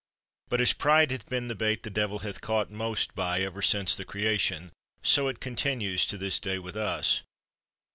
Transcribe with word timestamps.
But 0.49 0.61
as 0.61 0.73
pride 0.73 1.11
hath 1.11 1.29
been 1.29 1.47
the 1.47 1.53
bait 1.53 1.83
the 1.83 1.91
devil 1.91 2.17
hath 2.25 2.41
caught 2.41 2.71
most 2.71 3.13
by 3.13 3.41
ever 3.41 3.61
since 3.61 3.95
the 3.95 4.03
creation, 4.03 4.71
so 5.03 5.27
it 5.27 5.39
con 5.39 5.55
tinues 5.55 6.07
to 6.07 6.17
this 6.17 6.39
day 6.39 6.57
with 6.57 6.75
us. 6.75 7.21